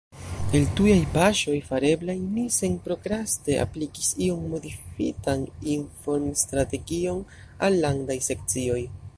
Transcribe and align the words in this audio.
El 0.59 0.63
tujaj 0.77 1.01
paŝoj 1.17 1.57
fareblaj, 1.67 2.15
ni 2.37 2.45
senprokraste 2.55 3.59
aplikis 3.65 4.09
iom 4.29 4.41
modifitan 4.55 5.45
informstrategion 5.77 7.25
al 7.69 7.79
Landaj 7.85 8.23
Sekcioj. 8.31 8.83